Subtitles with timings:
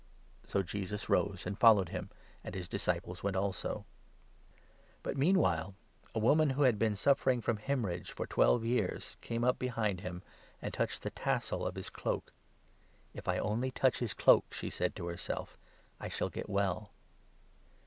[0.47, 2.09] So Jesus rose and followed him,
[2.43, 3.85] and his disciples went 19 also.
[5.03, 5.75] But meanwhile
[6.15, 7.65] a woman, who had been suffer 20 Cure of 'in& fr°nl
[8.01, 10.23] haemorrhage for twelve years, came up an afflicted behind
[10.63, 12.31] and touched the tassel of his cloak.
[12.33, 12.39] woman."
[13.19, 15.55] If I only touch his cloak," she said to herself,
[15.97, 16.89] 21 "I shall get well."